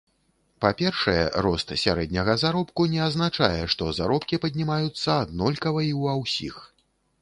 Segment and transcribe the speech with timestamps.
[0.63, 6.55] Па-першае, рост сярэдняга заробку не азначае, што заробкі паднімаюцца аднолькава і ва ўсіх.